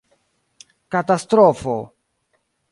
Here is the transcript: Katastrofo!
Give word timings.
Katastrofo! 0.93 1.77